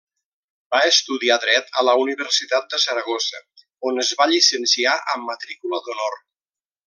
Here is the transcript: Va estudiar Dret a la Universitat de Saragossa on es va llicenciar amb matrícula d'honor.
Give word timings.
Va 0.75 0.79
estudiar 0.91 1.35
Dret 1.43 1.69
a 1.81 1.83
la 1.89 1.93
Universitat 2.05 2.67
de 2.73 2.79
Saragossa 2.85 3.43
on 3.91 4.05
es 4.05 4.11
va 4.23 4.29
llicenciar 4.33 4.97
amb 5.15 5.31
matrícula 5.35 5.83
d'honor. 5.89 6.19